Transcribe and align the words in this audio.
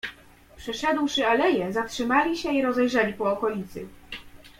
"Przeszedłszy 0.57 1.27
aleje, 1.27 1.73
zatrzymali 1.73 2.37
się 2.37 2.53
i 2.53 2.61
rozejrzeli 2.61 3.13
po 3.13 3.31
okolicy." 3.33 3.87